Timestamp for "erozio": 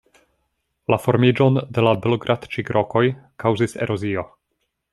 3.87-4.25